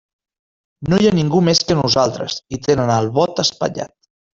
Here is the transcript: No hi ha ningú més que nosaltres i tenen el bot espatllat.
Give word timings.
No 0.93 0.99
hi 1.01 1.09
ha 1.09 1.11
ningú 1.19 1.43
més 1.49 1.63
que 1.69 1.79
nosaltres 1.83 2.41
i 2.59 2.63
tenen 2.71 2.97
el 2.99 3.15
bot 3.23 3.47
espatllat. 3.51 3.99